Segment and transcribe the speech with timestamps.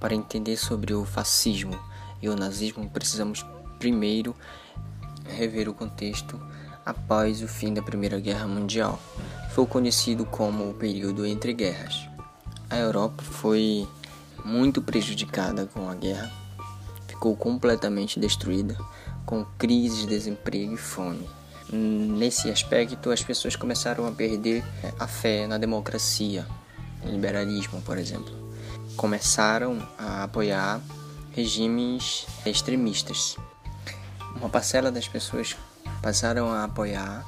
[0.00, 1.78] Para entender sobre o fascismo
[2.22, 3.44] e o nazismo, precisamos
[3.78, 4.34] primeiro
[5.24, 6.40] rever o contexto
[6.84, 8.98] após o fim da Primeira Guerra Mundial.
[9.50, 12.08] Foi conhecido como o período entre guerras.
[12.70, 13.86] A Europa foi
[14.44, 16.32] muito prejudicada com a guerra,
[17.06, 18.76] ficou completamente destruída,
[19.26, 21.28] com crises, desemprego e fome.
[21.70, 24.64] Nesse aspecto, as pessoas começaram a perder
[24.98, 26.46] a fé na democracia,
[27.04, 28.49] no liberalismo, por exemplo.
[28.96, 30.80] Começaram a apoiar
[31.32, 33.36] regimes extremistas.
[34.36, 35.56] Uma parcela das pessoas
[36.02, 37.24] passaram a apoiar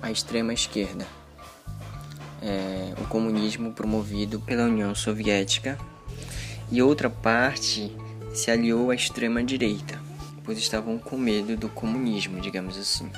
[0.00, 1.06] a extrema esquerda,
[2.40, 5.78] é, o comunismo promovido pela União Soviética,
[6.70, 7.94] e outra parte
[8.32, 10.08] se aliou à extrema direita
[10.48, 13.12] pois estavam com medo do comunismo, digamos assim.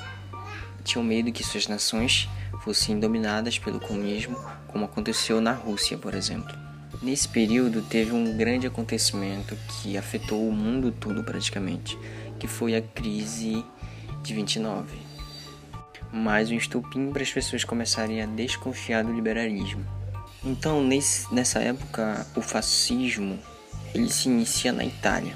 [0.83, 2.27] Tinham medo que suas nações
[2.61, 4.37] fossem dominadas pelo comunismo,
[4.67, 6.53] como aconteceu na Rússia, por exemplo.
[7.01, 11.97] Nesse período teve um grande acontecimento que afetou o mundo todo praticamente,
[12.39, 13.65] que foi a crise
[14.21, 14.99] de 29.
[16.13, 19.83] Mais um estupim para as pessoas começarem a desconfiar do liberalismo.
[20.43, 23.39] Então, nesse, nessa época, o fascismo
[23.95, 25.35] ele se inicia na Itália.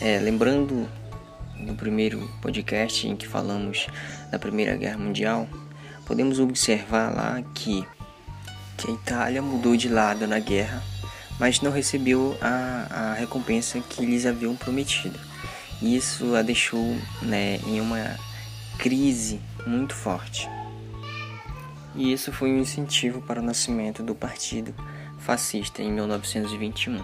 [0.00, 0.88] É, lembrando
[1.58, 3.86] do primeiro podcast em que falamos
[4.30, 5.48] da Primeira Guerra Mundial,
[6.06, 7.84] podemos observar lá que,
[8.78, 10.82] que a Itália mudou de lado na guerra,
[11.38, 15.18] mas não recebeu a, a recompensa que lhes haviam prometido.
[15.82, 18.16] Isso a deixou né, em uma
[18.78, 20.48] crise muito forte.
[21.94, 24.72] E isso foi um incentivo para o nascimento do Partido
[25.18, 27.02] Fascista em 1921.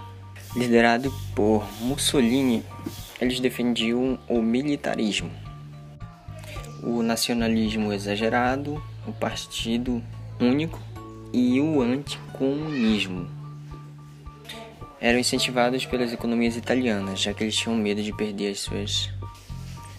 [0.55, 2.65] Liderado por Mussolini,
[3.21, 5.31] eles defendiam o militarismo,
[6.81, 10.01] o nacionalismo exagerado, o partido
[10.39, 10.81] único
[11.35, 13.29] e o anticomunismo.
[15.01, 19.11] Eram incentivados pelas economias italianas, já que eles tinham medo de perder as suas,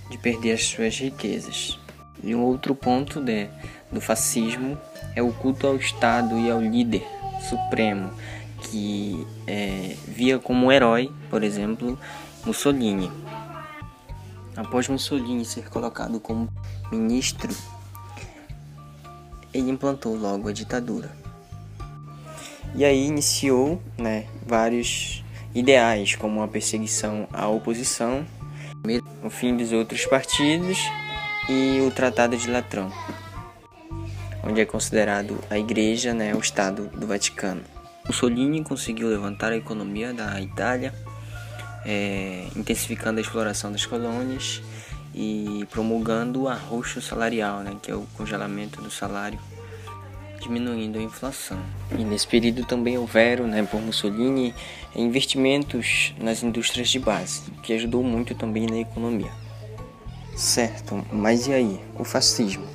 [0.09, 1.77] de perder as suas riquezas.
[2.23, 3.49] E um outro ponto de,
[3.91, 4.77] do fascismo
[5.13, 7.05] é o culto ao Estado e ao líder
[7.49, 8.13] supremo,
[8.61, 11.99] que é, via como herói, por exemplo,
[12.45, 13.11] Mussolini.
[14.55, 16.47] Após Mussolini ser colocado como
[16.89, 17.53] ministro,
[19.53, 21.24] ele implantou logo a ditadura.
[22.77, 28.25] E aí iniciou né, vários ideais, como a perseguição à oposição,
[29.23, 30.77] o fim dos outros partidos
[31.49, 32.91] e o Tratado de Latrão,
[34.43, 37.61] onde é considerado a Igreja né, o Estado do Vaticano.
[38.05, 40.93] Mussolini conseguiu levantar a economia da Itália,
[41.85, 44.61] é, intensificando a exploração das colônias
[45.13, 49.39] e promulgando o arroxo salarial, né, que é o congelamento do salário,
[50.41, 51.59] diminuindo a inflação.
[51.91, 54.53] E nesse período também houveram, né, por Mussolini,
[54.95, 59.31] investimentos nas indústrias de base, que ajudou muito também na economia.
[60.35, 62.65] Certo, mas e aí, o fascismo?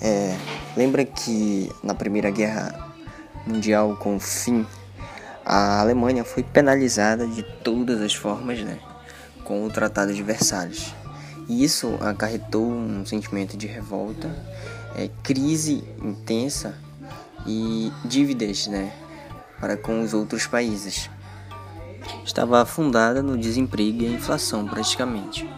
[0.00, 0.36] É,
[0.76, 2.94] lembra que na Primeira Guerra
[3.46, 4.66] mundial com o fim,
[5.44, 8.78] a Alemanha foi penalizada de todas as formas, né,
[9.44, 10.92] com o Tratado de Versalhes.
[11.48, 14.28] E isso acarretou um sentimento de revolta,
[14.96, 16.76] é, crise intensa
[17.46, 18.92] e dívidas, né,
[19.60, 21.08] para com os outros países.
[22.24, 25.48] Estava afundada no desemprego e a inflação praticamente.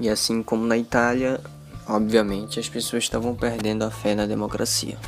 [0.00, 1.40] E assim como na Itália,
[1.86, 4.98] obviamente as pessoas estavam perdendo a fé na democracia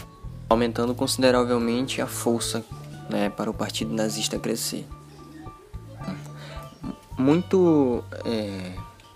[0.50, 2.64] aumentando consideravelmente a força
[3.08, 4.84] né, para o partido nazista crescer.
[7.16, 8.72] Muito é,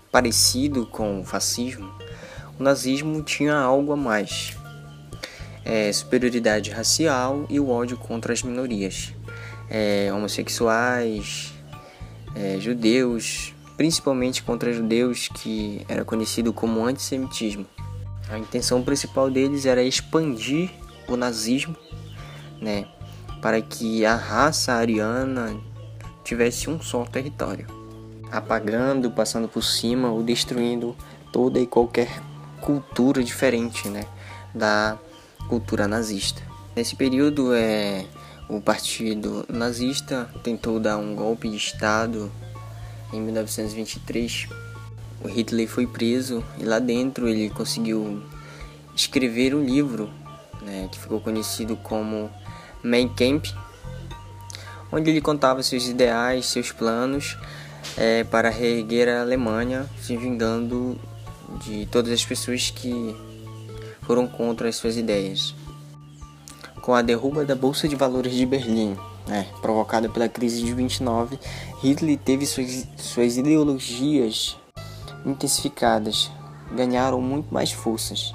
[0.09, 1.91] parecido com o fascismo,
[2.59, 4.57] o nazismo tinha algo a mais:
[5.63, 9.13] é, superioridade racial e o ódio contra as minorias,
[9.69, 11.53] é, homossexuais,
[12.35, 17.65] é, judeus, principalmente contra judeus, que era conhecido como antissemitismo.
[18.29, 20.71] A intenção principal deles era expandir
[21.07, 21.75] o nazismo,
[22.59, 22.87] né,
[23.41, 25.55] para que a raça ariana
[26.23, 27.67] tivesse um só território,
[28.31, 30.95] apagando, passando por cima ou destruindo
[31.31, 32.19] toda e qualquer
[32.65, 34.05] cultura diferente, né,
[34.53, 34.97] da
[35.47, 36.41] cultura nazista.
[36.75, 38.05] Nesse período, é,
[38.49, 42.31] o partido nazista tentou dar um golpe de Estado
[43.13, 44.49] em 1923.
[45.23, 48.23] O Hitler foi preso e lá dentro ele conseguiu
[48.95, 50.09] escrever um livro
[50.61, 52.31] né, que ficou conhecido como
[52.83, 53.53] Mein Kampf,
[54.91, 57.37] onde ele contava seus ideais, seus planos
[57.95, 60.99] é, para reerguer a Alemanha, se vingando
[61.63, 63.15] de todas as pessoas que
[64.01, 65.55] foram contra as suas ideias.
[66.81, 68.95] Com a derruba da Bolsa de Valores de Berlim
[69.27, 71.39] né, provocada pela crise de 29,
[71.81, 74.57] Hitler teve suas, suas ideologias
[75.25, 76.29] intensificadas,
[76.71, 78.33] ganharam muito mais forças.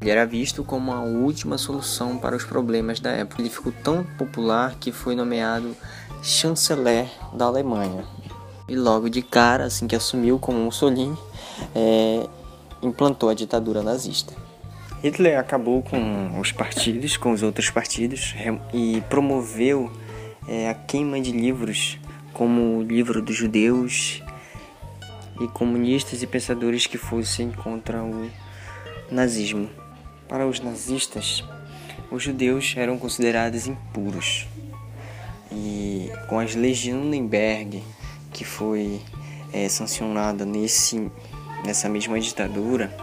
[0.00, 3.40] Ele era visto como a última solução para os problemas da época.
[3.40, 5.76] Ele ficou tão popular que foi nomeado
[6.20, 8.04] chanceler da Alemanha.
[8.68, 11.16] E logo de cara, assim que assumiu como Mussolini,
[11.72, 12.26] é,
[12.82, 14.34] implantou a ditadura nazista.
[15.02, 18.34] Hitler acabou com os partidos, com os outros partidos,
[18.72, 19.90] e promoveu
[20.46, 21.98] é, a queima de livros,
[22.32, 24.22] como o livro dos judeus
[25.40, 28.30] e comunistas e pensadores que fossem contra o
[29.10, 29.68] nazismo.
[30.28, 31.44] Para os nazistas,
[32.10, 34.46] os judeus eram considerados impuros.
[35.50, 37.82] E com as leis de Nuremberg,
[38.32, 39.00] que foi
[39.52, 41.10] é, sancionada nesse,
[41.64, 42.94] nessa mesma ditadura,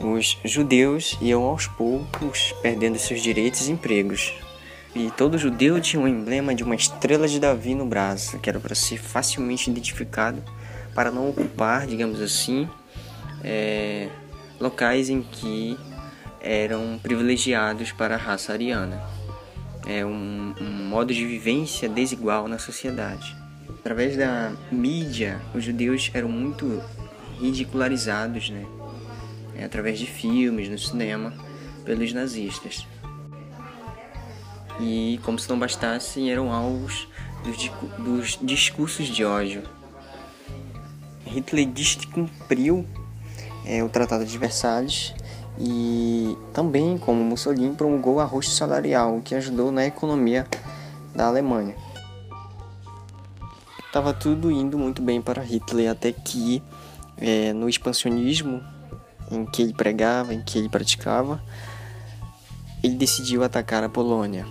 [0.00, 4.32] os judeus iam aos poucos perdendo seus direitos e empregos.
[4.94, 8.58] E todo judeu tinha um emblema de uma estrela de Davi no braço, que era
[8.58, 10.42] para ser facilmente identificado,
[10.94, 12.68] para não ocupar, digamos assim,
[13.44, 14.08] é,
[14.58, 15.78] locais em que
[16.40, 19.00] eram privilegiados para a raça ariana.
[19.86, 23.36] É um, um modo de vivência desigual na sociedade.
[23.68, 26.82] Através da mídia, os judeus eram muito
[27.40, 28.66] ridicularizados, né?
[29.56, 31.32] É, através de filmes, no cinema,
[31.84, 32.86] pelos nazistas.
[34.80, 37.08] E, como se não bastasse, eram alvos
[37.44, 39.62] dos, dos discursos de ódio.
[41.26, 42.86] Hitler descumpriu
[43.64, 45.14] é, o Tratado de Versalhes
[45.58, 50.46] e também, como Mussolini, promulgou o arroz salarial, o que ajudou na economia
[51.14, 51.76] da Alemanha.
[53.86, 56.62] Estava tudo indo muito bem para Hitler até que,
[57.20, 58.62] é, no expansionismo
[59.30, 61.42] em que ele pregava, em que ele praticava,
[62.82, 64.46] ele decidiu atacar a Polônia,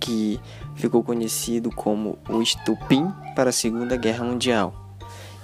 [0.00, 0.40] que
[0.76, 4.84] ficou conhecido como o estupim para a Segunda Guerra Mundial.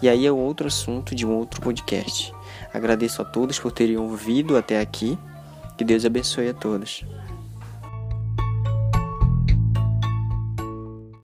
[0.03, 2.33] E aí é outro assunto de um outro podcast.
[2.73, 5.19] Agradeço a todos por terem ouvido até aqui.
[5.77, 7.05] Que Deus abençoe a todos.